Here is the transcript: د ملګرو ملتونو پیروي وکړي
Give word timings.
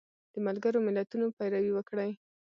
د 0.33 0.35
ملګرو 0.45 0.79
ملتونو 0.87 1.25
پیروي 1.37 1.71
وکړي 1.73 2.11